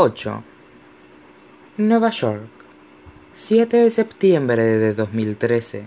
8. 0.00 0.44
Nueva 1.78 2.10
York, 2.10 2.46
7 3.34 3.78
de 3.78 3.90
septiembre 3.90 4.62
de 4.62 4.94
2013. 4.94 5.86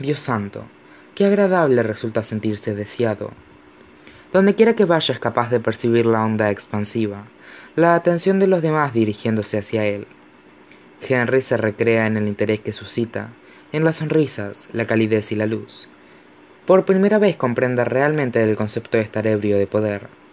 Dios 0.00 0.18
santo, 0.18 0.64
qué 1.14 1.24
agradable 1.26 1.84
resulta 1.84 2.24
sentirse 2.24 2.74
deseado. 2.74 3.30
Donde 4.32 4.56
quiera 4.56 4.74
que 4.74 4.86
vaya 4.86 5.14
es 5.14 5.20
capaz 5.20 5.50
de 5.50 5.60
percibir 5.60 6.04
la 6.04 6.24
onda 6.24 6.50
expansiva, 6.50 7.28
la 7.76 7.94
atención 7.94 8.40
de 8.40 8.48
los 8.48 8.60
demás 8.60 8.92
dirigiéndose 8.92 9.58
hacia 9.58 9.86
él. 9.86 10.08
Henry 11.00 11.42
se 11.42 11.56
recrea 11.56 12.08
en 12.08 12.16
el 12.16 12.26
interés 12.26 12.58
que 12.58 12.72
suscita, 12.72 13.28
en 13.70 13.84
las 13.84 13.94
sonrisas, 13.98 14.68
la 14.72 14.88
calidez 14.88 15.30
y 15.30 15.36
la 15.36 15.46
luz. 15.46 15.88
Por 16.66 16.84
primera 16.84 17.20
vez 17.20 17.36
comprende 17.36 17.84
realmente 17.84 18.42
el 18.42 18.56
concepto 18.56 18.98
de 18.98 19.04
estar 19.04 19.28
ebrio 19.28 19.58
de 19.58 19.68
poder. 19.68 20.23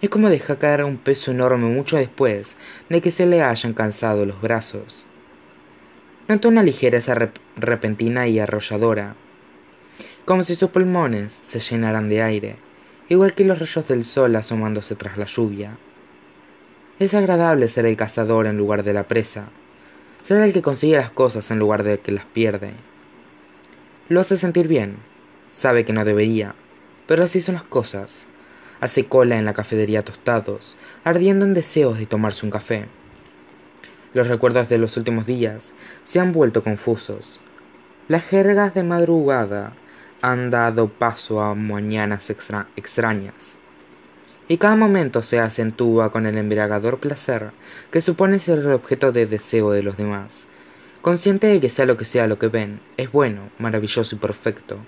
Es 0.00 0.10
como 0.10 0.30
dejar 0.30 0.58
caer 0.58 0.84
un 0.84 0.96
peso 0.96 1.32
enorme 1.32 1.66
mucho 1.66 1.96
después 1.96 2.56
de 2.88 3.00
que 3.00 3.10
se 3.10 3.26
le 3.26 3.42
hayan 3.42 3.74
cansado 3.74 4.26
los 4.26 4.40
brazos. 4.40 5.08
Nota 6.28 6.46
una 6.46 6.62
ligereza 6.62 7.16
repentina 7.56 8.28
y 8.28 8.38
arrolladora, 8.38 9.16
como 10.24 10.42
si 10.42 10.54
sus 10.54 10.70
pulmones 10.70 11.38
se 11.42 11.58
llenaran 11.58 12.08
de 12.08 12.22
aire, 12.22 12.56
igual 13.08 13.34
que 13.34 13.44
los 13.44 13.58
rayos 13.58 13.88
del 13.88 14.04
sol 14.04 14.36
asomándose 14.36 14.94
tras 14.94 15.18
la 15.18 15.24
lluvia. 15.24 15.78
Es 16.98 17.14
agradable 17.14 17.66
ser 17.66 17.86
el 17.86 17.96
cazador 17.96 18.46
en 18.46 18.56
lugar 18.56 18.84
de 18.84 18.92
la 18.92 19.08
presa, 19.08 19.48
ser 20.22 20.42
el 20.42 20.52
que 20.52 20.62
consigue 20.62 20.96
las 20.96 21.10
cosas 21.10 21.50
en 21.50 21.58
lugar 21.58 21.82
de 21.82 21.98
que 21.98 22.12
las 22.12 22.26
pierde. 22.26 22.72
Lo 24.08 24.20
hace 24.20 24.36
sentir 24.36 24.68
bien, 24.68 24.98
sabe 25.50 25.84
que 25.84 25.92
no 25.92 26.04
debería, 26.04 26.54
pero 27.06 27.24
así 27.24 27.40
son 27.40 27.54
las 27.54 27.64
cosas. 27.64 28.28
Hace 28.80 29.06
cola 29.06 29.38
en 29.38 29.44
la 29.44 29.54
cafetería 29.54 30.04
tostados, 30.04 30.76
ardiendo 31.02 31.44
en 31.44 31.54
deseos 31.54 31.98
de 31.98 32.06
tomarse 32.06 32.46
un 32.46 32.52
café. 32.52 32.86
Los 34.14 34.28
recuerdos 34.28 34.68
de 34.68 34.78
los 34.78 34.96
últimos 34.96 35.26
días 35.26 35.72
se 36.04 36.20
han 36.20 36.32
vuelto 36.32 36.62
confusos. 36.62 37.40
Las 38.06 38.24
jergas 38.24 38.74
de 38.74 38.84
madrugada 38.84 39.74
han 40.22 40.50
dado 40.50 40.88
paso 40.88 41.42
a 41.42 41.54
mañanas 41.54 42.30
extrañas. 42.30 43.58
Y 44.48 44.56
cada 44.56 44.76
momento 44.76 45.22
se 45.22 45.40
acentúa 45.40 46.10
con 46.10 46.24
el 46.24 46.38
embriagador 46.38 46.98
placer 46.98 47.50
que 47.90 48.00
supone 48.00 48.38
ser 48.38 48.60
el 48.60 48.72
objeto 48.72 49.12
de 49.12 49.26
deseo 49.26 49.72
de 49.72 49.82
los 49.82 49.96
demás, 49.96 50.46
consciente 51.02 51.48
de 51.48 51.60
que 51.60 51.68
sea 51.68 51.84
lo 51.84 51.96
que 51.96 52.06
sea 52.06 52.26
lo 52.26 52.38
que 52.38 52.48
ven, 52.48 52.80
es 52.96 53.12
bueno, 53.12 53.50
maravilloso 53.58 54.16
y 54.16 54.18
perfecto. 54.18 54.78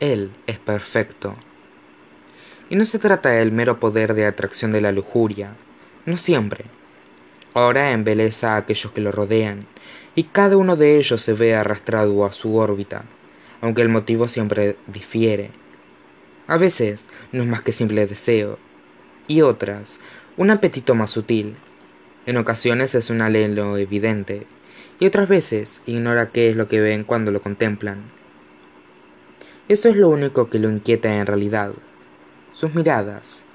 Él 0.00 0.30
es 0.46 0.58
perfecto. 0.58 1.36
Y 2.68 2.76
no 2.76 2.86
se 2.86 2.98
trata 2.98 3.30
del 3.30 3.52
mero 3.52 3.80
poder 3.80 4.14
de 4.14 4.26
atracción 4.26 4.70
de 4.70 4.80
la 4.80 4.92
lujuria, 4.92 5.54
no 6.06 6.16
siempre. 6.16 6.64
Ahora 7.54 7.92
embeleza 7.92 8.54
a 8.54 8.58
aquellos 8.58 8.92
que 8.92 9.00
lo 9.00 9.12
rodean, 9.12 9.66
y 10.14 10.24
cada 10.24 10.56
uno 10.56 10.76
de 10.76 10.96
ellos 10.96 11.20
se 11.20 11.32
ve 11.32 11.54
arrastrado 11.54 12.24
a 12.24 12.32
su 12.32 12.56
órbita 12.56 13.04
aunque 13.62 13.80
el 13.80 13.88
motivo 13.88 14.28
siempre 14.28 14.76
difiere. 14.88 15.50
A 16.46 16.58
veces 16.58 17.06
no 17.30 17.42
es 17.42 17.48
más 17.48 17.62
que 17.62 17.72
simple 17.72 18.06
deseo, 18.06 18.58
y 19.28 19.40
otras, 19.40 20.00
un 20.36 20.50
apetito 20.50 20.94
más 20.94 21.10
sutil. 21.10 21.56
En 22.26 22.36
ocasiones 22.36 22.94
es 22.94 23.08
un 23.08 23.22
alelo 23.22 23.78
evidente, 23.78 24.46
y 24.98 25.06
otras 25.06 25.28
veces 25.28 25.82
ignora 25.86 26.30
qué 26.30 26.50
es 26.50 26.56
lo 26.56 26.68
que 26.68 26.80
ven 26.80 27.04
cuando 27.04 27.30
lo 27.30 27.40
contemplan. 27.40 28.10
Eso 29.68 29.88
es 29.88 29.96
lo 29.96 30.08
único 30.08 30.50
que 30.50 30.58
lo 30.58 30.68
inquieta 30.68 31.16
en 31.16 31.26
realidad. 31.26 31.72
Sus 32.52 32.74
miradas, 32.74 33.46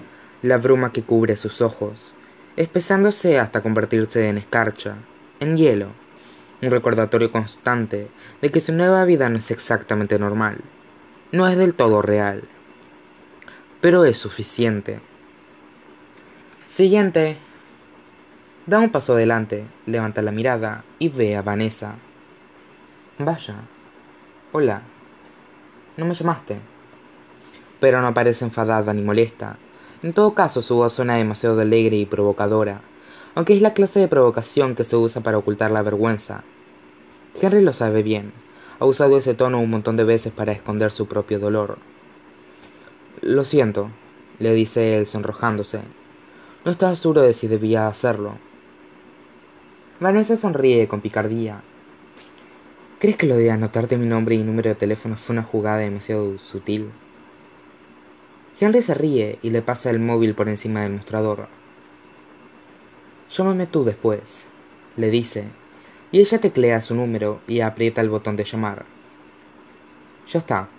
la 0.41 0.57
bruma 0.57 0.91
que 0.91 1.03
cubre 1.03 1.35
sus 1.35 1.61
ojos, 1.61 2.15
espesándose 2.55 3.39
hasta 3.39 3.61
convertirse 3.61 4.27
en 4.27 4.37
escarcha, 4.37 4.95
en 5.39 5.57
hielo 5.57 5.89
un 6.61 6.71
recordatorio 6.71 7.31
constante 7.31 8.07
de 8.41 8.51
que 8.51 8.61
su 8.61 8.73
nueva 8.73 9.05
vida 9.05 9.29
no 9.29 9.37
es 9.37 9.51
exactamente 9.51 10.17
normal, 10.17 10.57
no 11.31 11.47
es 11.47 11.57
del 11.57 11.75
todo 11.75 12.01
real, 12.01 12.43
pero 13.81 14.05
es 14.05 14.17
suficiente. 14.17 14.99
Siguiente. 16.67 17.37
Da 18.65 18.79
un 18.79 18.89
paso 18.89 19.13
adelante, 19.13 19.65
levanta 19.85 20.21
la 20.21 20.31
mirada 20.31 20.83
y 20.99 21.09
ve 21.09 21.37
a 21.37 21.41
Vanessa. 21.41 21.95
Vaya. 23.17 23.55
Hola. 24.51 24.81
¿No 25.95 26.05
me 26.05 26.13
llamaste? 26.13 26.59
Pero 27.79 28.01
no 28.01 28.13
parece 28.13 28.45
enfadada 28.45 28.93
ni 28.93 29.01
molesta. 29.01 29.57
En 30.03 30.13
todo 30.13 30.33
caso, 30.33 30.61
su 30.61 30.75
voz 30.75 30.93
suena 30.93 31.15
demasiado 31.15 31.59
alegre 31.59 31.97
y 31.97 32.05
provocadora, 32.05 32.81
aunque 33.35 33.53
es 33.53 33.61
la 33.61 33.73
clase 33.73 33.99
de 33.99 34.07
provocación 34.07 34.75
que 34.75 34.83
se 34.83 34.95
usa 34.95 35.21
para 35.21 35.37
ocultar 35.37 35.71
la 35.71 35.81
vergüenza. 35.81 36.43
Henry 37.39 37.61
lo 37.61 37.73
sabe 37.73 38.03
bien. 38.03 38.31
Ha 38.79 38.85
usado 38.85 39.17
ese 39.17 39.33
tono 39.33 39.59
un 39.59 39.69
montón 39.69 39.97
de 39.97 40.03
veces 40.03 40.31
para 40.33 40.51
esconder 40.51 40.91
su 40.91 41.07
propio 41.07 41.39
dolor. 41.39 41.77
Lo 43.21 43.43
siento, 43.43 43.89
le 44.39 44.53
dice 44.53 44.97
él 44.97 45.07
sonrojándose. 45.07 45.81
No 46.63 46.71
estaba 46.71 46.95
seguro 46.95 47.21
de 47.21 47.33
si 47.33 47.47
debía 47.47 47.87
hacerlo. 47.87 48.37
Vanessa 49.99 50.37
sonríe 50.37 50.87
con 50.87 51.01
picardía. 51.01 51.63
¿Crees 52.99 53.17
que 53.17 53.25
lo 53.25 53.35
de 53.35 53.49
anotarte 53.49 53.97
mi 53.97 54.05
nombre 54.05 54.35
y 54.35 54.43
número 54.43 54.69
de 54.69 54.75
teléfono 54.75 55.15
fue 55.15 55.33
una 55.33 55.43
jugada 55.43 55.77
demasiado 55.77 56.37
sutil? 56.37 56.91
Henry 58.59 58.81
se 58.81 58.95
ríe 58.95 59.37
y 59.43 59.51
le 59.51 59.61
pasa 59.61 59.91
el 59.91 59.99
móvil 59.99 60.33
por 60.33 60.49
encima 60.49 60.81
del 60.81 60.93
mostrador. 60.93 61.47
Llámame 63.29 63.67
tú 63.67 63.83
después, 63.83 64.47
le 64.95 65.11
dice, 65.11 65.45
y 66.11 66.21
ella 66.21 66.39
teclea 66.39 66.81
su 66.81 66.95
número 66.95 67.39
y 67.47 67.59
aprieta 67.59 68.01
el 68.01 68.09
botón 68.09 68.35
de 68.35 68.45
llamar. 68.45 68.85
Ya 70.27 70.39
está, 70.39 70.69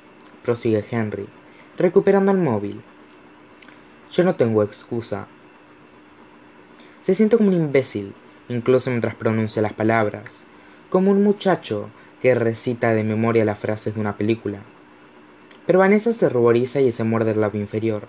prosigue 0.43 0.85
Henry, 0.91 1.29
recuperando 1.77 2.33
el 2.33 2.39
móvil. 2.39 2.83
Yo 4.11 4.25
no 4.25 4.35
tengo 4.35 4.65
excusa. 4.65 5.29
Se 7.03 7.15
siente 7.15 7.37
como 7.37 7.51
un 7.51 7.55
imbécil, 7.55 8.13
incluso 8.49 8.91
mientras 8.91 9.15
pronuncia 9.15 9.63
las 9.63 9.73
palabras, 9.73 10.47
como 10.91 11.13
un 11.13 11.23
muchacho 11.23 11.91
que 12.21 12.35
recita 12.35 12.93
de 12.93 13.05
memoria 13.05 13.45
las 13.45 13.59
frases 13.59 13.95
de 13.95 14.01
una 14.01 14.17
película. 14.17 14.63
Pero 15.69 15.81
Vanessa 15.81 16.15
se 16.15 16.31
ruboriza 16.31 16.81
y 16.81 16.91
se 16.93 17.05
muerde 17.05 17.33
el 17.33 17.43
labio 17.43 17.61
inferior, 17.61 18.09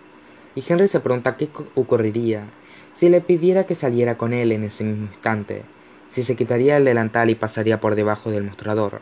y 0.56 0.64
Henry 0.66 0.88
se 0.88 1.02
pregunta 1.02 1.36
qué 1.36 1.50
ocurriría 1.76 2.46
si 2.94 3.10
le 3.10 3.20
pidiera 3.20 3.66
que 3.66 3.76
saliera 3.76 4.18
con 4.18 4.32
él 4.32 4.54
en 4.54 4.64
ese 4.64 4.86
mismo 4.86 5.08
instante, 5.08 5.64
si 6.08 6.24
se 6.24 6.38
quitaría 6.38 6.78
el 6.78 6.86
delantal 6.86 7.30
y 7.30 7.36
pasaría 7.36 7.82
por 7.82 7.96
debajo 7.96 8.32
del 8.32 8.46
mostrador. 8.46 9.02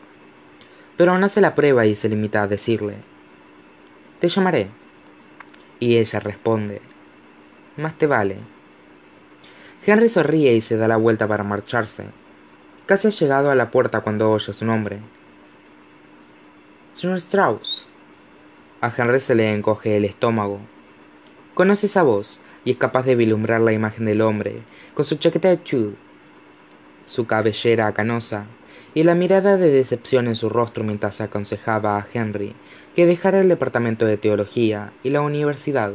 Pero 0.96 1.16
no 1.16 1.26
hace 1.26 1.40
la 1.40 1.54
prueba 1.54 1.86
y 1.86 1.94
se 1.94 2.08
limita 2.08 2.42
a 2.42 2.48
decirle, 2.48 2.96
Te 4.18 4.26
llamaré. 4.26 4.66
Y 5.78 5.96
ella 5.98 6.18
responde, 6.18 6.82
Más 7.76 7.96
te 7.96 8.08
vale. 8.08 8.38
Henry 9.86 10.08
sonríe 10.08 10.54
y 10.54 10.60
se 10.60 10.76
da 10.76 10.88
la 10.88 10.96
vuelta 10.96 11.28
para 11.28 11.44
marcharse. 11.44 12.06
Casi 12.86 13.06
ha 13.06 13.10
llegado 13.10 13.52
a 13.52 13.54
la 13.54 13.70
puerta 13.70 14.00
cuando 14.00 14.32
oye 14.32 14.52
su 14.52 14.64
nombre. 14.64 14.98
Señor 16.92 17.18
Strauss. 17.18 17.87
A 18.80 18.92
Henry 18.96 19.18
se 19.18 19.34
le 19.34 19.52
encoge 19.52 19.96
el 19.96 20.04
estómago. 20.04 20.60
Conoce 21.54 21.86
esa 21.86 22.04
voz 22.04 22.42
y 22.64 22.70
es 22.70 22.76
capaz 22.76 23.04
de 23.04 23.16
vislumbrar 23.16 23.60
la 23.60 23.72
imagen 23.72 24.04
del 24.04 24.20
hombre, 24.20 24.62
con 24.94 25.04
su 25.04 25.16
chaqueta 25.16 25.48
de 25.48 25.60
chud, 25.64 25.94
su 27.04 27.26
cabellera 27.26 27.92
canosa 27.92 28.46
y 28.94 29.02
la 29.02 29.16
mirada 29.16 29.56
de 29.56 29.70
decepción 29.70 30.28
en 30.28 30.36
su 30.36 30.48
rostro 30.48 30.84
mientras 30.84 31.20
aconsejaba 31.20 31.96
a 31.96 32.06
Henry 32.12 32.54
que 32.94 33.06
dejara 33.06 33.40
el 33.40 33.48
departamento 33.48 34.06
de 34.06 34.16
teología 34.16 34.92
y 35.02 35.10
la 35.10 35.22
universidad 35.22 35.92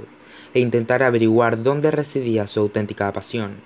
e 0.53 0.59
intentara 0.59 1.07
averiguar 1.07 1.63
dónde 1.63 1.89
residía 1.89 2.47
su 2.47 2.59
auténtica 2.59 3.13
pasión, 3.13 3.61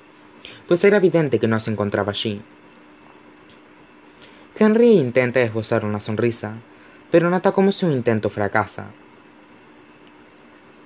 pues 0.67 0.83
era 0.83 0.97
evidente 0.97 1.39
que 1.39 1.47
no 1.47 1.59
se 1.59 1.71
encontraba 1.71 2.11
allí. 2.11 2.39
Henry 4.59 4.91
intenta 4.91 5.41
esbozar 5.41 5.85
una 5.85 5.99
sonrisa, 5.99 6.53
pero 7.09 7.31
nota 7.31 7.51
cómo 7.51 7.71
su 7.71 7.89
intento 7.89 8.29
fracasa. 8.29 8.91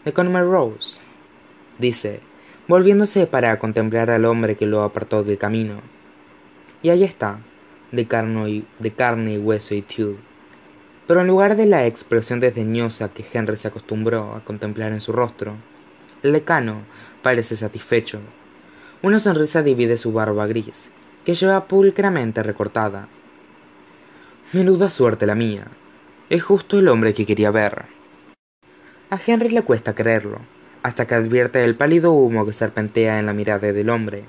Rose, 0.03 1.01
dice, 1.77 2.21
volviéndose 2.67 3.27
para 3.27 3.59
contemplar 3.59 4.09
al 4.09 4.25
hombre 4.25 4.55
que 4.55 4.65
lo 4.65 4.81
apartó 4.81 5.23
del 5.23 5.37
camino. 5.37 5.81
Y 6.81 6.89
ahí 6.89 7.03
está, 7.03 7.39
de 7.91 8.07
carne 8.07 8.49
y, 8.49 8.65
de 8.79 8.91
carne 8.91 9.33
y 9.33 9.37
hueso 9.37 9.75
y 9.75 9.83
tud. 9.83 10.15
Pero 11.05 11.21
en 11.21 11.27
lugar 11.27 11.55
de 11.55 11.67
la 11.67 11.85
expresión 11.85 12.39
desdeñosa 12.39 13.09
que 13.09 13.23
Henry 13.31 13.57
se 13.57 13.67
acostumbró 13.67 14.33
a 14.33 14.43
contemplar 14.43 14.91
en 14.91 15.01
su 15.01 15.11
rostro, 15.11 15.55
el 16.23 16.33
decano 16.33 16.81
parece 17.21 17.55
satisfecho. 17.55 18.19
Una 19.03 19.19
sonrisa 19.19 19.61
divide 19.61 19.97
su 19.97 20.13
barba 20.13 20.47
gris, 20.47 20.91
que 21.25 21.35
lleva 21.35 21.67
pulcramente 21.67 22.41
recortada. 22.41 23.07
Menuda 24.51 24.89
suerte 24.89 25.27
la 25.27 25.35
mía. 25.35 25.67
Es 26.29 26.43
justo 26.43 26.79
el 26.79 26.87
hombre 26.87 27.13
que 27.13 27.25
quería 27.25 27.51
ver. 27.51 28.00
A 29.11 29.19
Henry 29.27 29.49
le 29.49 29.63
cuesta 29.63 29.93
creerlo, 29.93 30.39
hasta 30.83 31.05
que 31.05 31.15
advierte 31.15 31.61
el 31.65 31.75
pálido 31.75 32.13
humo 32.13 32.45
que 32.45 32.53
serpentea 32.53 33.19
en 33.19 33.25
la 33.25 33.33
mirada 33.33 33.73
del 33.73 33.89
hombre, 33.89 34.23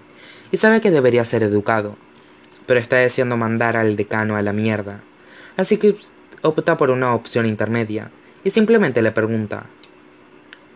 y 0.50 0.56
sabe 0.56 0.80
que 0.80 0.90
debería 0.90 1.24
ser 1.24 1.44
educado, 1.44 1.94
pero 2.66 2.80
está 2.80 2.96
deseando 2.96 3.36
mandar 3.36 3.76
al 3.76 3.94
decano 3.94 4.34
a 4.34 4.42
la 4.42 4.52
mierda, 4.52 4.98
así 5.56 5.76
que 5.76 5.94
opta 6.40 6.76
por 6.76 6.90
una 6.90 7.14
opción 7.14 7.46
intermedia, 7.46 8.10
y 8.42 8.50
simplemente 8.50 9.02
le 9.02 9.12
pregunta 9.12 9.66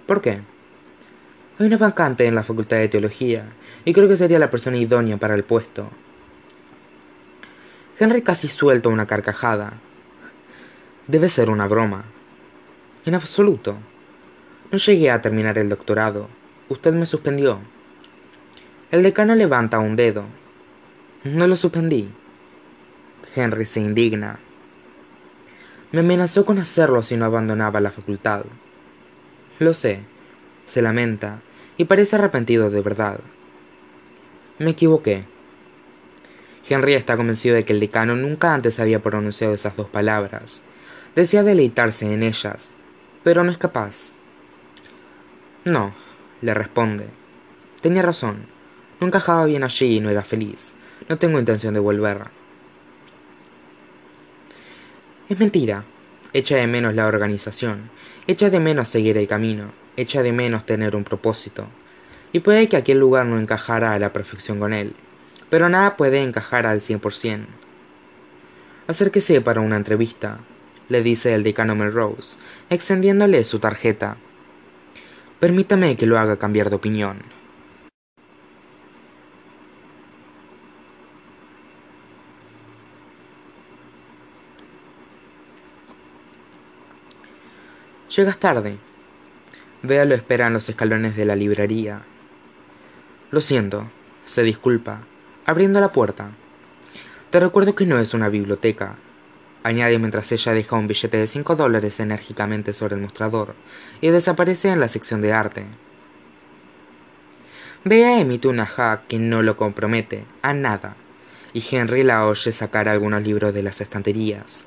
¿Por 0.07 0.21
qué? 0.23 0.39
Hay 1.59 1.67
una 1.67 1.77
vacante 1.77 2.27
en 2.27 2.37
la 2.37 2.45
Facultad 2.45 2.77
de 2.77 2.89
Teología, 2.89 3.47
y 3.85 3.93
creo 3.93 4.07
que 4.07 4.17
sería 4.17 4.39
la 4.39 4.51
persona 4.51 4.77
idónea 4.77 5.17
para 5.17 5.35
el 5.35 5.43
puesto. 5.43 5.91
Henry 7.99 8.23
casi 8.23 8.47
suelta 8.47 8.89
una 8.89 9.07
carcajada. 9.07 9.73
Debe 11.09 11.29
ser 11.29 11.51
una 11.51 11.67
broma. 11.67 12.05
En 13.05 13.17
absoluto. 13.17 13.77
No 14.77 14.81
llegué 14.81 15.11
a 15.11 15.23
terminar 15.23 15.57
el 15.57 15.71
doctorado. 15.71 16.29
Usted 16.69 16.93
me 16.93 17.07
suspendió. 17.07 17.61
El 18.91 19.03
decano 19.03 19.35
levanta 19.35 19.79
un 19.79 19.97
dedo. 19.97 20.25
No 21.25 21.47
lo 21.47 21.57
suspendí. 21.57 22.11
Henry 23.35 23.65
se 23.65 23.81
indigna. 23.81 24.39
Me 25.93 26.01
amenazó 26.01 26.45
con 26.45 26.59
hacerlo 26.59 27.03
si 27.03 27.17
no 27.17 27.25
abandonaba 27.25 27.81
la 27.81 27.91
facultad. 27.91 28.45
Lo 29.61 29.73
sé, 29.73 30.01
se 30.67 30.83
lamenta, 30.83 31.41
y 31.79 31.87
parece 31.87 32.17
arrepentido 32.17 32.69
de 32.69 32.83
verdad. 32.83 33.21
Me 34.59 34.73
equivoqué. 34.73 35.25
Henry 36.69 36.93
está 36.93 37.17
convencido 37.17 37.55
de 37.55 37.65
que 37.65 37.73
el 37.73 37.81
decano 37.81 38.15
nunca 38.15 38.53
antes 38.53 38.79
había 38.79 39.01
pronunciado 39.01 39.55
esas 39.55 39.75
dos 39.75 39.89
palabras. 39.89 40.65
Desea 41.15 41.43
deleitarse 41.43 42.13
en 42.13 42.23
ellas, 42.23 42.77
pero 43.25 43.43
no 43.43 43.51
es 43.51 43.57
capaz. 43.57 44.17
No, 45.67 45.95
le 46.41 46.55
responde. 46.55 47.09
Tenía 47.83 48.01
razón. 48.01 48.47
No 48.99 49.07
encajaba 49.07 49.45
bien 49.45 49.65
allí 49.65 49.99
y 49.99 50.01
no 50.01 50.09
era 50.09 50.23
feliz. 50.23 50.73
No 51.11 51.19
tengo 51.19 51.39
intención 51.39 51.75
de 51.75 51.81
volver. 51.81 52.29
Es 55.29 55.39
mentira. 55.39 55.85
Echa 56.33 56.57
de 56.57 56.67
menos 56.67 56.95
la 56.95 57.07
organización. 57.07 57.91
Echa 58.27 58.49
de 58.49 58.61
menos 58.61 58.89
seguir 58.89 59.19
el 59.19 59.29
camino. 59.29 59.73
Echa 59.99 60.23
de 60.23 60.33
menos 60.33 60.65
tener 60.65 60.97
un 60.97 61.05
propósito. 61.05 61.67
Y 62.33 62.41
puede 62.41 62.71
que 62.71 62.79
aquel 62.79 62.99
lugar 62.99 63.27
no 63.27 63.39
encajara 63.39 63.93
a 63.93 63.99
la 63.99 64.15
perfección 64.15 64.59
con 64.59 64.73
él 64.73 64.95
pero 65.51 65.69
nada 65.69 65.97
puede 65.97 66.23
encajar 66.23 66.67
al 66.67 66.81
cien 66.81 67.01
por 67.01 67.15
cien. 67.15 67.47
Acérquese 68.87 69.41
para 69.41 69.61
una 69.61 69.77
entrevista, 69.77 70.39
le 70.89 71.03
dice 71.03 71.35
el 71.35 71.43
decano 71.43 71.75
Melrose, 71.75 72.39
extendiéndole 72.71 73.43
su 73.45 73.59
tarjeta. 73.59 74.17
Permítame 75.41 75.97
que 75.97 76.07
lo 76.07 76.19
haga 76.19 76.39
cambiar 76.39 76.71
de 76.71 76.77
opinión. 76.77 77.19
Llegas 88.17 88.39
tarde. 88.39 88.79
Vea 89.83 90.07
lo 90.07 90.15
espera 90.15 90.47
en 90.47 90.55
los 90.55 90.71
escalones 90.71 91.17
de 91.17 91.27
la 91.27 91.37
librería. 91.37 92.03
Lo 93.31 93.43
siento, 93.43 93.91
se 94.23 94.43
disculpa, 94.43 95.03
abriendo 95.45 95.81
la 95.81 95.93
puerta. 95.93 96.31
Te 97.29 97.41
recuerdo 97.41 97.75
que 97.75 97.85
no 97.85 97.99
es 97.99 98.15
una 98.15 98.31
biblioteca, 98.31 98.97
añade 99.67 99.99
mientras 99.99 100.31
ella 100.31 100.53
deja 100.53 100.77
un 100.77 100.87
billete 100.87 101.17
de 101.17 101.27
cinco 101.27 101.57
dólares 101.57 101.99
enérgicamente 101.99 102.73
sobre 102.73 102.95
el 102.95 103.03
mostrador 103.03 103.55
y 104.01 104.11
desaparece 104.11 104.69
en 104.69 104.79
la 104.79 104.89
sección 104.89 105.21
de 105.23 105.33
arte. 105.33 105.67
Bea 107.85 108.21
emite 108.21 108.49
una 108.49 108.67
ja 108.67 109.03
que 109.09 109.19
no 109.19 109.43
lo 109.43 109.57
compromete 109.57 110.25
a 110.43 110.55
nada, 110.55 110.97
y 111.53 111.65
Henry 111.69 112.03
la 112.03 112.27
oye 112.27 112.53
sacar 112.53 112.89
algunos 112.89 113.23
libros 113.23 113.55
de 113.55 113.63
las 113.63 113.81
estanterías. 113.81 114.67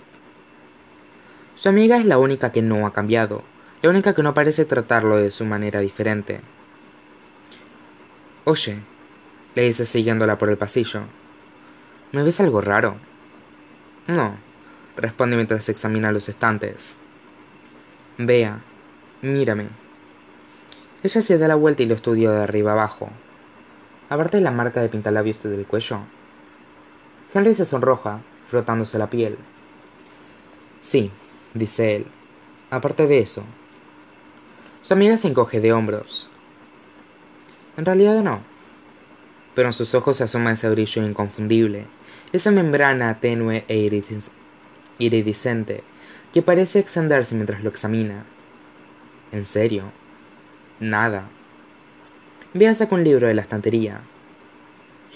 Su 1.56 1.70
amiga 1.70 1.98
es 1.98 2.06
la 2.06 2.18
única 2.18 2.52
que 2.52 2.62
no 2.62 2.86
ha 2.86 2.94
cambiado, 2.94 3.44
la 3.82 3.90
única 3.90 4.14
que 4.14 4.24
no 4.24 4.34
parece 4.34 4.66
tratarlo 4.66 5.18
de 5.18 5.32
su 5.32 5.46
manera 5.46 5.80
diferente. 5.80 6.42
Oye, 8.44 8.80
le 9.56 9.64
dice 9.64 9.86
siguiéndola 9.86 10.38
por 10.38 10.50
el 10.50 10.58
pasillo. 10.58 11.04
¿Me 12.12 12.24
ves 12.24 12.40
algo 12.40 12.62
raro? 12.62 12.98
No, 14.08 14.49
responde 15.00 15.36
mientras 15.36 15.70
examina 15.70 16.12
los 16.12 16.30
estantes. 16.30 16.96
Vea, 18.18 18.62
mírame. 19.22 19.68
Ella 21.04 21.22
se 21.22 21.38
da 21.38 21.48
la 21.48 21.56
vuelta 21.56 21.84
y 21.84 21.86
lo 21.86 21.96
estudia 21.96 22.32
de 22.32 22.44
arriba 22.44 22.74
abajo. 22.74 23.10
Aparte 24.10 24.42
la 24.42 24.52
marca 24.52 24.82
de 24.82 24.90
pintalabios 24.90 25.42
del 25.44 25.66
cuello. 25.66 26.00
Henry 27.34 27.54
se 27.56 27.66
sonroja, 27.66 28.22
frotándose 28.48 28.98
la 28.98 29.10
piel. 29.10 29.38
Sí, 30.80 31.12
dice 31.54 31.96
él. 31.96 32.06
Aparte 32.70 33.08
de 33.08 33.20
eso. 33.20 33.44
Su 34.82 34.94
amiga 34.94 35.18
se 35.18 35.28
encoge 35.28 35.60
de 35.60 35.74
hombros. 35.74 36.30
En 37.78 37.86
realidad 37.86 38.22
no 38.22 38.42
pero 39.60 39.68
en 39.68 39.74
sus 39.74 39.94
ojos 39.94 40.16
se 40.16 40.24
asoma 40.24 40.54
ese 40.54 40.70
brillo 40.70 41.04
inconfundible, 41.04 41.86
esa 42.32 42.50
membrana 42.50 43.20
tenue 43.20 43.66
e 43.68 43.78
iridiscente 45.00 45.84
que 46.34 46.42
parece 46.42 46.80
extenderse 46.80 47.34
mientras 47.34 47.64
lo 47.64 47.70
examina. 47.70 48.26
¿En 49.32 49.46
serio? 49.46 49.92
Nada. 50.80 51.28
Vea 52.54 52.74
saca 52.76 52.96
un 52.96 53.04
libro 53.04 53.28
de 53.28 53.34
la 53.34 53.42
estantería. 53.42 54.02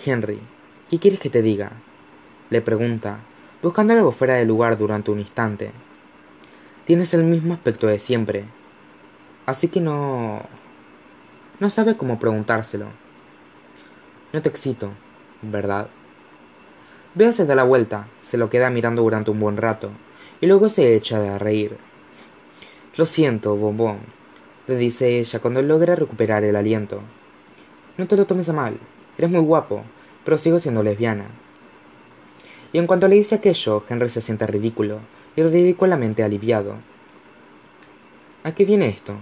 Henry, 0.05 0.39
¿qué 0.89 0.99
quieres 0.99 1.19
que 1.19 1.29
te 1.29 1.41
diga? 1.41 1.71
Le 2.49 2.61
pregunta, 2.61 3.19
buscando 3.61 3.93
algo 3.93 4.11
fuera 4.11 4.35
de 4.35 4.45
lugar 4.45 4.77
durante 4.77 5.11
un 5.11 5.19
instante. 5.19 5.71
Tienes 6.85 7.13
el 7.13 7.23
mismo 7.23 7.53
aspecto 7.53 7.87
de 7.87 7.99
siempre. 7.99 8.45
Así 9.45 9.67
que 9.67 9.81
no... 9.81 10.41
No 11.59 11.69
sabe 11.69 11.95
cómo 11.95 12.19
preguntárselo. 12.19 12.87
No 14.33 14.41
te 14.41 14.49
excito, 14.49 14.91
¿verdad? 15.41 15.87
Bea 17.15 17.31
se 17.31 17.45
da 17.45 17.53
la 17.53 17.63
vuelta, 17.63 18.07
se 18.21 18.37
lo 18.37 18.49
queda 18.49 18.71
mirando 18.71 19.03
durante 19.03 19.29
un 19.29 19.39
buen 19.39 19.57
rato, 19.57 19.91
y 20.41 20.47
luego 20.47 20.67
se 20.67 20.95
echa 20.95 21.35
a 21.35 21.37
reír. 21.37 21.77
Lo 22.97 23.05
siento, 23.05 23.55
bombón, 23.55 23.99
le 24.65 24.75
dice 24.75 25.19
ella 25.19 25.39
cuando 25.39 25.61
logra 25.61 25.95
recuperar 25.95 26.43
el 26.43 26.55
aliento. 26.55 27.01
No 27.97 28.07
te 28.07 28.17
lo 28.17 28.25
tomes 28.25 28.49
a 28.49 28.53
mal, 28.53 28.77
eres 29.17 29.29
muy 29.29 29.41
guapo, 29.41 29.83
pero 30.25 30.39
sigo 30.39 30.57
siendo 30.57 30.81
lesbiana. 30.81 31.25
Y 32.71 32.79
en 32.79 32.87
cuanto 32.87 33.07
le 33.07 33.15
dice 33.15 33.35
aquello, 33.35 33.83
Henry 33.87 34.09
se 34.09 34.21
siente 34.21 34.47
ridículo, 34.47 34.97
y 35.35 35.43
ridículamente 35.43 36.23
aliviado. 36.23 36.77
¿A 38.43 38.55
qué 38.55 38.65
viene 38.65 38.87
esto? 38.87 39.15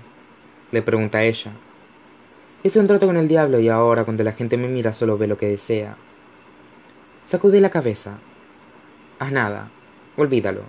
le 0.71 0.81
pregunta 0.81 1.23
ella. 1.23 1.51
Hice 2.63 2.79
un 2.79 2.87
trato 2.87 3.07
con 3.07 3.17
el 3.17 3.27
diablo 3.27 3.59
y 3.59 3.67
ahora 3.67 4.05
cuando 4.05 4.23
la 4.23 4.31
gente 4.31 4.55
me 4.55 4.69
mira 4.69 4.93
solo 4.93 5.17
ve 5.17 5.27
lo 5.27 5.37
que 5.37 5.47
desea. 5.47 5.97
Sacude 7.23 7.61
la 7.61 7.69
cabeza. 7.69 8.17
Haz 9.19 9.31
nada. 9.31 9.69
Olvídalo. 10.17 10.63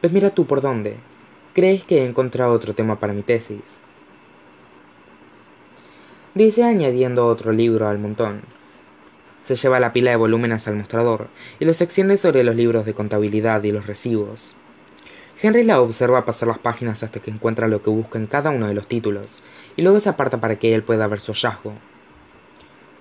Pues 0.00 0.12
mira 0.12 0.30
tú 0.30 0.46
por 0.46 0.60
dónde. 0.60 0.96
¿Crees 1.54 1.84
que 1.84 1.98
he 1.98 2.04
encontrado 2.04 2.52
otro 2.52 2.74
tema 2.74 2.98
para 2.98 3.12
mi 3.12 3.22
tesis? 3.22 3.80
Dice 6.34 6.64
añadiendo 6.64 7.26
otro 7.26 7.52
libro 7.52 7.88
al 7.88 7.98
montón. 7.98 8.42
Se 9.44 9.54
lleva 9.54 9.80
la 9.80 9.92
pila 9.92 10.10
de 10.10 10.16
volúmenes 10.16 10.66
al 10.66 10.76
mostrador 10.76 11.28
y 11.60 11.64
los 11.64 11.80
extiende 11.80 12.16
sobre 12.16 12.42
los 12.42 12.56
libros 12.56 12.84
de 12.84 12.94
contabilidad 12.94 13.62
y 13.62 13.70
los 13.70 13.86
recibos. 13.86 14.56
Henry 15.40 15.62
la 15.62 15.80
observa 15.80 16.24
pasar 16.24 16.48
las 16.48 16.58
páginas 16.58 17.02
hasta 17.02 17.20
que 17.20 17.30
encuentra 17.30 17.68
lo 17.68 17.82
que 17.82 17.90
busca 17.90 18.18
en 18.18 18.26
cada 18.26 18.50
uno 18.50 18.66
de 18.66 18.74
los 18.74 18.86
títulos, 18.86 19.42
y 19.76 19.82
luego 19.82 19.98
se 19.98 20.08
aparta 20.08 20.40
para 20.40 20.56
que 20.56 20.72
él 20.72 20.84
pueda 20.84 21.08
ver 21.08 21.18
su 21.18 21.32
hallazgo. 21.32 21.74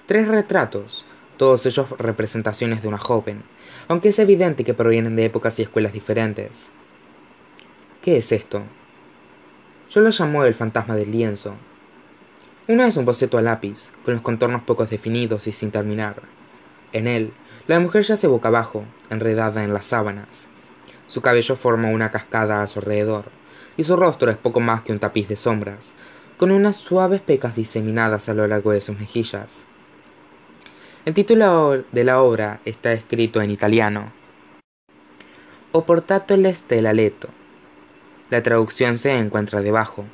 Tres 0.07 0.27
retratos, 0.27 1.05
todos 1.41 1.65
ellos 1.65 1.89
representaciones 1.97 2.83
de 2.83 2.87
una 2.87 2.99
joven, 2.99 3.41
aunque 3.87 4.09
es 4.09 4.19
evidente 4.19 4.63
que 4.63 4.75
provienen 4.75 5.15
de 5.15 5.25
épocas 5.25 5.57
y 5.57 5.63
escuelas 5.63 5.91
diferentes. 5.91 6.69
¿Qué 8.03 8.17
es 8.17 8.31
esto? 8.31 8.61
Yo 9.89 10.01
lo 10.01 10.11
llamo 10.11 10.45
el 10.45 10.53
fantasma 10.53 10.95
del 10.95 11.11
lienzo. 11.11 11.55
Uno 12.67 12.83
es 12.83 12.95
un 12.95 13.05
boceto 13.05 13.39
a 13.39 13.41
lápiz, 13.41 13.91
con 14.05 14.13
los 14.13 14.21
contornos 14.21 14.61
pocos 14.61 14.91
definidos 14.91 15.47
y 15.47 15.51
sin 15.51 15.71
terminar. 15.71 16.21
En 16.91 17.07
él, 17.07 17.33
la 17.65 17.79
mujer 17.79 18.03
yace 18.03 18.27
boca 18.27 18.49
abajo, 18.49 18.85
enredada 19.09 19.63
en 19.63 19.73
las 19.73 19.87
sábanas, 19.87 20.47
su 21.07 21.23
cabello 21.23 21.55
forma 21.55 21.87
una 21.87 22.11
cascada 22.11 22.61
a 22.61 22.67
su 22.67 22.77
alrededor, 22.77 23.25
y 23.77 23.81
su 23.81 23.97
rostro 23.97 24.29
es 24.29 24.37
poco 24.37 24.59
más 24.59 24.83
que 24.83 24.91
un 24.91 24.99
tapiz 24.99 25.27
de 25.27 25.35
sombras, 25.35 25.95
con 26.37 26.51
unas 26.51 26.77
suaves 26.77 27.21
pecas 27.21 27.55
diseminadas 27.55 28.29
a 28.29 28.35
lo 28.35 28.45
largo 28.45 28.73
de 28.73 28.81
sus 28.81 28.99
mejillas. 28.99 29.65
El 31.03 31.15
título 31.15 31.83
de 31.91 32.03
la 32.03 32.21
obra 32.21 32.59
está 32.63 32.93
escrito 32.93 33.41
en 33.41 33.49
italiano. 33.49 34.11
O 35.71 35.83
portatole 35.83 36.53
della 36.69 36.93
letto. 36.93 37.27
La 38.29 38.43
traducción 38.43 38.99
se 38.99 39.17
encuentra 39.17 39.61
debajo. 39.61 40.05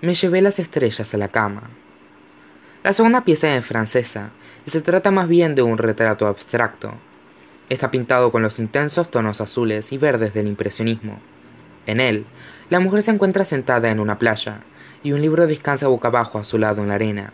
Me 0.00 0.14
llevé 0.14 0.42
las 0.42 0.58
estrellas 0.58 1.14
a 1.14 1.16
la 1.16 1.28
cama. 1.28 1.70
La 2.82 2.92
segunda 2.92 3.22
pieza 3.22 3.54
es 3.54 3.64
francesa 3.64 4.30
y 4.66 4.70
se 4.70 4.80
trata 4.80 5.12
más 5.12 5.28
bien 5.28 5.54
de 5.54 5.62
un 5.62 5.78
retrato 5.78 6.26
abstracto. 6.26 6.94
Está 7.68 7.92
pintado 7.92 8.32
con 8.32 8.42
los 8.42 8.58
intensos 8.58 9.12
tonos 9.12 9.40
azules 9.40 9.92
y 9.92 9.96
verdes 9.96 10.34
del 10.34 10.48
impresionismo. 10.48 11.20
En 11.86 12.00
él, 12.00 12.26
la 12.68 12.80
mujer 12.80 13.02
se 13.02 13.12
encuentra 13.12 13.44
sentada 13.44 13.92
en 13.92 14.00
una 14.00 14.18
playa 14.18 14.64
y 15.04 15.12
un 15.12 15.22
libro 15.22 15.46
descansa 15.46 15.86
boca 15.86 16.08
abajo 16.08 16.40
a 16.40 16.44
su 16.44 16.58
lado 16.58 16.82
en 16.82 16.88
la 16.88 16.94
arena. 16.94 17.32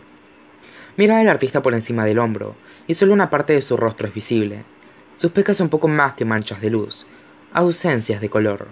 Mira 0.99 1.21
al 1.21 1.29
artista 1.29 1.63
por 1.63 1.75
encima 1.75 2.05
del 2.05 2.19
hombro 2.19 2.57
y 2.89 2.95
solo 2.95 3.13
una 3.13 3.31
parte 3.31 3.53
de 3.53 3.63
su 3.63 3.77
rostro 3.77 4.09
es 4.09 4.15
visible. 4.15 4.65
Sus 5.15 5.31
pecas 5.31 5.57
son 5.57 5.69
poco 5.69 5.87
más 5.87 6.15
que 6.15 6.25
manchas 6.25 6.61
de 6.61 6.71
luz, 6.71 7.07
ausencias 7.53 8.21
de 8.21 8.29
color. 8.29 8.67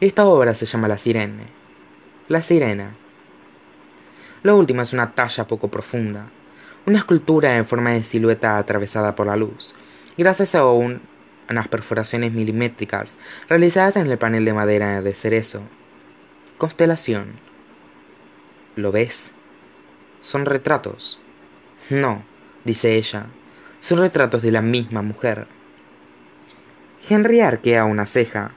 Esta 0.00 0.26
obra 0.26 0.52
se 0.52 0.66
llama 0.66 0.88
La 0.88 0.98
Sirene. 0.98 1.46
La 2.26 2.42
Sirena. 2.42 2.96
La 4.42 4.52
última 4.54 4.82
es 4.82 4.92
una 4.92 5.12
talla 5.12 5.46
poco 5.46 5.68
profunda, 5.68 6.26
una 6.86 6.98
escultura 6.98 7.56
en 7.56 7.66
forma 7.66 7.90
de 7.90 8.02
silueta 8.02 8.58
atravesada 8.58 9.14
por 9.14 9.28
la 9.28 9.36
luz, 9.36 9.76
gracias 10.18 10.56
a 10.56 10.64
unas 10.64 11.68
perforaciones 11.70 12.32
milimétricas 12.32 13.16
realizadas 13.48 13.94
en 13.94 14.10
el 14.10 14.18
panel 14.18 14.44
de 14.44 14.54
madera 14.54 15.02
de 15.02 15.14
cerezo. 15.14 15.62
Constelación. 16.58 17.34
¿Lo 18.74 18.90
ves? 18.90 19.34
Son 20.22 20.44
retratos. 20.44 21.18
No, 21.88 22.22
dice 22.64 22.96
ella, 22.96 23.26
son 23.80 24.00
retratos 24.00 24.42
de 24.42 24.52
la 24.52 24.60
misma 24.60 25.00
mujer. 25.00 25.46
Henry 27.08 27.40
arquea 27.40 27.86
una 27.86 28.04
ceja. 28.04 28.52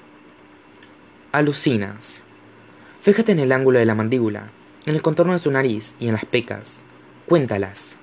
Alucinas. 1.32 2.24
Fíjate 3.02 3.32
en 3.32 3.40
el 3.40 3.54
ángulo 3.54 3.80
de 3.80 3.86
la 3.86 3.96
mandíbula, 3.96 4.50
en 4.86 4.96
el 4.96 5.02
contorno 5.02 5.34
de 5.34 5.40
su 5.40 5.52
nariz 5.52 5.96
y 6.00 6.08
en 6.08 6.14
las 6.14 6.26
pecas. 6.26 6.82
Cuéntalas. 7.28 7.98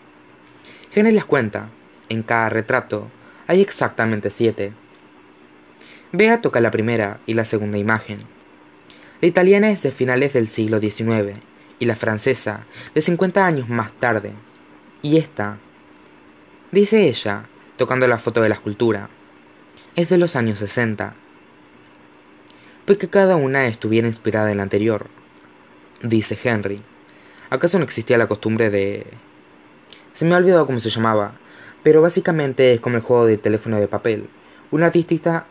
Henry 0.95 1.13
las 1.13 1.27
cuenta. 1.27 1.69
En 2.09 2.23
cada 2.23 2.49
retrato 2.49 3.09
hay 3.47 3.61
exactamente 3.61 4.31
siete. 4.31 4.73
Bea 6.13 6.41
toca 6.41 6.61
la 6.61 6.71
primera 6.71 7.21
y 7.27 7.35
la 7.35 7.45
segunda 7.45 7.79
imagen. 7.79 8.19
La 9.21 9.29
italiana 9.29 9.71
es 9.71 9.83
de 9.83 9.93
finales 9.93 10.33
del 10.33 10.49
siglo 10.49 10.81
XIX 10.81 11.50
y 11.81 11.87
la 11.87 11.97
francesa 11.97 12.67
de 12.95 13.01
50 13.01 13.45
años 13.45 13.69
más 13.69 13.93
tarde. 13.95 14.35
Y 15.03 15.17
esta, 15.17 15.59
dice 16.71 17.09
ella, 17.09 17.47
tocando 17.77 18.07
la 18.07 18.19
foto 18.19 18.43
de 18.43 18.51
la 18.51 18.55
escultura, 18.55 19.09
es 19.97 20.09
de 20.09 20.19
los 20.19 20.37
años 20.37 20.61
60. 20.61 21.15
Pues 22.85 22.99
que 22.99 23.09
cada 23.09 23.35
una 23.37 23.67
estuviera 23.67 24.07
inspirada 24.07 24.53
en 24.53 24.59
la 24.59 24.63
anterior, 24.63 25.09
dice 26.03 26.39
Henry. 26.43 26.81
¿Acaso 27.49 27.79
no 27.79 27.85
existía 27.85 28.19
la 28.19 28.29
costumbre 28.29 28.71
de... 28.71 29.07
Se 30.13 30.25
me 30.25 30.35
ha 30.35 30.39
olvidado 30.39 30.67
cómo 30.67 30.79
se 30.79 30.91
llamaba, 30.91 31.33
pero 31.83 32.03
básicamente 32.03 32.75
es 32.75 32.81
como 32.81 32.97
el 32.97 33.03
juego 33.03 33.27
de 33.27 33.39
teléfono 33.39 33.81
de 33.81 33.89
papel. 33.89 34.29
Un 34.71 34.83
artista, 34.83 35.47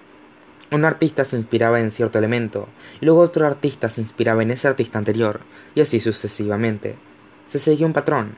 un 0.72 0.86
artista 0.86 1.26
se 1.26 1.36
inspiraba 1.36 1.80
en 1.80 1.92
cierto 1.92 2.20
elemento, 2.20 2.68
y 3.02 3.06
luego 3.06 3.22
otro 3.22 3.48
artista 3.48 3.90
se 3.90 4.02
inspiraba 4.02 4.44
en 4.44 4.52
ese 4.52 4.68
artista 4.68 5.00
anterior, 5.00 5.42
y 5.74 5.82
así 5.82 6.00
sucesivamente. 6.00 6.96
Se 7.48 7.58
seguía 7.58 7.88
un 7.88 7.94
patrón. 7.94 8.36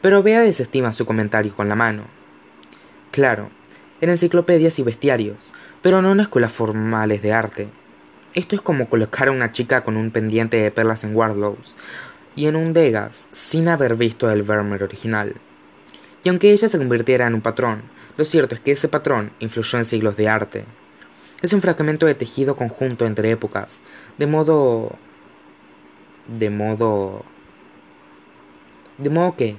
Pero 0.00 0.22
Bea 0.22 0.40
desestima 0.40 0.92
su 0.92 1.04
comentario 1.04 1.54
con 1.54 1.68
la 1.68 1.74
mano. 1.74 2.04
Claro, 3.10 3.50
en 4.00 4.10
enciclopedias 4.10 4.78
y 4.78 4.82
bestiarios, 4.82 5.52
pero 5.82 6.00
no 6.00 6.12
en 6.12 6.20
escuelas 6.20 6.52
formales 6.52 7.22
de 7.22 7.32
arte. 7.32 7.68
Esto 8.34 8.56
es 8.56 8.62
como 8.62 8.88
colocar 8.88 9.28
a 9.28 9.32
una 9.32 9.52
chica 9.52 9.84
con 9.84 9.96
un 9.96 10.10
pendiente 10.10 10.58
de 10.58 10.70
perlas 10.70 11.04
en 11.04 11.16
Wardlows 11.16 11.76
y 12.34 12.46
en 12.46 12.56
un 12.56 12.74
Degas 12.74 13.28
sin 13.32 13.68
haber 13.68 13.96
visto 13.96 14.30
el 14.30 14.42
Vermeer 14.42 14.82
original. 14.82 15.34
Y 16.22 16.28
aunque 16.28 16.50
ella 16.50 16.68
se 16.68 16.76
convirtiera 16.76 17.26
en 17.26 17.34
un 17.34 17.40
patrón, 17.40 17.82
lo 18.16 18.24
cierto 18.24 18.54
es 18.54 18.60
que 18.60 18.72
ese 18.72 18.88
patrón 18.88 19.32
influyó 19.40 19.78
en 19.78 19.84
siglos 19.84 20.16
de 20.16 20.28
arte. 20.28 20.64
Es 21.42 21.52
un 21.52 21.60
fragmento 21.60 22.06
de 22.06 22.14
tejido 22.14 22.56
conjunto 22.56 23.06
entre 23.06 23.30
épocas, 23.30 23.82
de 24.18 24.26
modo... 24.26 24.92
de 26.26 26.50
modo... 26.50 27.24
de 28.98 29.10
modo 29.10 29.36
que... 29.36 29.56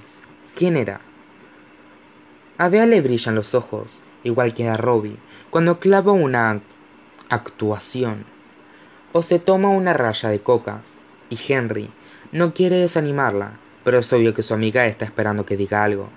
¿quién 0.55 0.75
era? 0.75 1.01
A 2.57 2.67
Bea 2.67 2.87
le 2.87 2.99
brillan 3.01 3.35
los 3.35 3.53
ojos, 3.53 4.01
igual 4.23 4.55
que 4.55 4.67
a 4.67 4.75
Robbie, 4.75 5.19
cuando 5.51 5.79
clava 5.79 6.13
una 6.13 6.61
actuación. 7.29 8.25
O 9.13 9.21
se 9.21 9.37
toma 9.37 9.69
una 9.69 9.93
raya 9.93 10.29
de 10.29 10.39
coca, 10.39 10.81
y 11.29 11.37
Henry 11.47 11.91
no 12.31 12.55
quiere 12.55 12.77
desanimarla, 12.77 13.59
pero 13.83 13.99
es 13.99 14.11
obvio 14.11 14.33
que 14.33 14.41
su 14.41 14.55
amiga 14.55 14.87
está 14.87 15.05
esperando 15.05 15.45
que 15.45 15.57
diga 15.57 15.83
algo. 15.83 16.09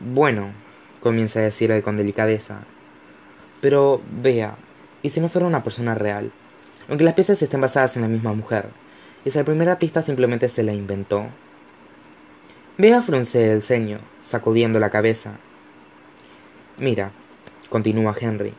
Bueno, 0.00 0.52
comienza 1.00 1.40
a 1.40 1.44
decir 1.44 1.70
él 1.70 1.82
con 1.82 1.96
delicadeza. 1.96 2.60
Pero 3.60 4.00
vea, 4.22 4.56
¿y 5.02 5.10
si 5.10 5.20
no 5.20 5.28
fuera 5.28 5.46
una 5.46 5.64
persona 5.64 5.94
real? 5.94 6.30
Aunque 6.88 7.04
las 7.04 7.14
piezas 7.14 7.42
estén 7.42 7.60
basadas 7.60 7.96
en 7.96 8.02
la 8.02 8.08
misma 8.08 8.32
mujer, 8.32 8.70
¿y 9.24 9.30
si 9.30 9.38
el 9.38 9.44
primer 9.44 9.68
artista 9.68 10.00
simplemente 10.02 10.48
se 10.48 10.62
la 10.62 10.72
inventó? 10.72 11.26
Vea 12.78 13.02
frunce 13.02 13.52
el 13.52 13.62
ceño, 13.62 13.98
sacudiendo 14.22 14.78
la 14.78 14.90
cabeza. 14.90 15.38
Mira, 16.78 17.10
continúa 17.68 18.14
Henry. 18.18 18.54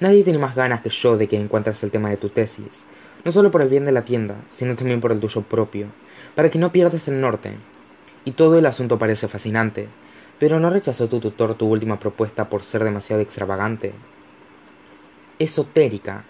Nadie 0.00 0.24
tiene 0.24 0.40
más 0.40 0.56
ganas 0.56 0.80
que 0.80 0.90
yo 0.90 1.16
de 1.16 1.28
que 1.28 1.38
encuentres 1.38 1.82
el 1.84 1.92
tema 1.92 2.10
de 2.10 2.16
tu 2.16 2.28
tesis, 2.28 2.86
no 3.24 3.30
solo 3.30 3.52
por 3.52 3.62
el 3.62 3.68
bien 3.68 3.84
de 3.84 3.92
la 3.92 4.04
tienda, 4.04 4.34
sino 4.48 4.74
también 4.74 5.00
por 5.00 5.12
el 5.12 5.20
tuyo 5.20 5.42
propio, 5.42 5.86
para 6.34 6.50
que 6.50 6.58
no 6.58 6.72
pierdas 6.72 7.06
el 7.06 7.20
norte. 7.20 7.56
Y 8.24 8.32
todo 8.32 8.58
el 8.58 8.66
asunto 8.66 8.98
parece 8.98 9.28
fascinante, 9.28 9.88
pero 10.42 10.58
¿no 10.58 10.70
rechazó 10.70 11.08
tu 11.08 11.20
tutor 11.20 11.54
tu 11.54 11.68
última 11.68 12.00
propuesta 12.00 12.48
por 12.48 12.64
ser 12.64 12.82
demasiado 12.82 13.22
extravagante? 13.22 13.92
Esotérica. 15.38 16.24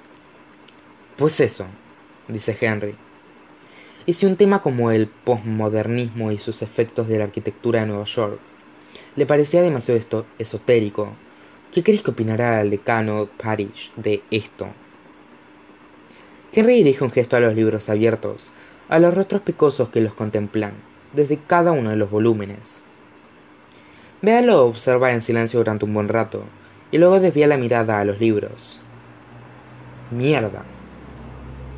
Pues 1.16 1.40
eso, 1.40 1.64
dice 2.28 2.54
Henry. 2.60 2.94
Y 4.04 4.12
si 4.12 4.26
un 4.26 4.36
tema 4.36 4.60
como 4.60 4.90
el 4.90 5.06
postmodernismo 5.06 6.30
y 6.30 6.36
sus 6.36 6.60
efectos 6.60 7.08
de 7.08 7.16
la 7.16 7.24
arquitectura 7.24 7.80
de 7.80 7.86
Nueva 7.86 8.04
York 8.04 8.38
le 9.16 9.24
parecía 9.24 9.62
demasiado 9.62 10.26
esotérico, 10.38 11.14
¿qué 11.72 11.82
crees 11.82 12.02
que 12.02 12.10
opinará 12.10 12.60
el 12.60 12.68
decano 12.68 13.30
Parish 13.42 13.94
de 13.96 14.22
esto? 14.30 14.68
Henry 16.52 16.74
dirige 16.74 17.02
un 17.02 17.10
gesto 17.10 17.38
a 17.38 17.40
los 17.40 17.56
libros 17.56 17.88
abiertos, 17.88 18.52
a 18.90 18.98
los 18.98 19.14
rostros 19.14 19.40
picosos 19.40 19.88
que 19.88 20.02
los 20.02 20.12
contemplan, 20.12 20.74
desde 21.14 21.38
cada 21.38 21.72
uno 21.72 21.88
de 21.88 21.96
los 21.96 22.10
volúmenes. 22.10 22.84
Bea 24.22 24.40
lo 24.40 24.64
observa 24.66 25.12
en 25.12 25.20
silencio 25.20 25.58
durante 25.58 25.84
un 25.84 25.94
buen 25.94 26.08
rato, 26.08 26.44
y 26.92 26.98
luego 26.98 27.18
desvía 27.18 27.48
la 27.48 27.56
mirada 27.56 27.98
a 27.98 28.04
los 28.04 28.20
libros. 28.20 28.80
¡Mierda! 30.12 30.62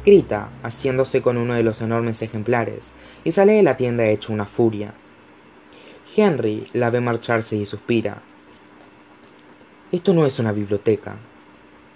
Grita, 0.04 0.50
haciéndose 0.62 1.22
con 1.22 1.38
uno 1.38 1.54
de 1.54 1.62
los 1.62 1.80
enormes 1.80 2.20
ejemplares, 2.20 2.92
y 3.24 3.32
sale 3.32 3.54
de 3.54 3.62
la 3.62 3.78
tienda 3.78 4.04
hecho 4.04 4.30
una 4.34 4.44
furia. 4.44 4.92
Henry 6.14 6.64
la 6.74 6.90
ve 6.90 7.00
marcharse 7.00 7.56
y 7.56 7.64
suspira. 7.64 8.20
Esto 9.90 10.12
no 10.12 10.26
es 10.26 10.38
una 10.38 10.52
biblioteca, 10.52 11.16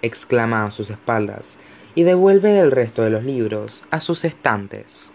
exclama 0.01 0.65
a 0.65 0.71
sus 0.71 0.89
espaldas, 0.89 1.59
y 1.93 2.01
devuelve 2.01 2.59
el 2.59 2.71
resto 2.71 3.03
de 3.03 3.11
los 3.11 3.23
libros 3.23 3.85
a 3.91 3.99
sus 3.99 4.25
estantes. 4.25 5.13